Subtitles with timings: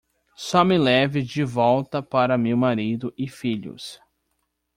[0.35, 4.01] Só me leve de volta para meu marido e filhos.